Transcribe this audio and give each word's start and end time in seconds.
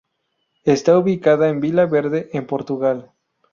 Está 0.63 0.97
ubicada 0.97 1.47
en 1.49 1.59
Vila 1.59 1.85
Verde, 1.85 2.31
en 2.33 2.47
Portugal. 2.47 3.11